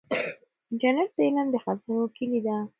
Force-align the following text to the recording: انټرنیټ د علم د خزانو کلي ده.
انټرنیټ 0.71 1.09
د 1.15 1.19
علم 1.27 1.47
د 1.51 1.55
خزانو 1.63 2.03
کلي 2.15 2.39
ده. 2.45 2.55